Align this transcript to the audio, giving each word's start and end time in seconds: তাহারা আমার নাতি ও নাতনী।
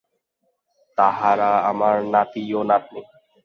তাহারা 0.97 1.51
আমার 1.69 1.95
নাতি 2.13 2.43
ও 2.53 2.61
নাতনী। 2.69 3.01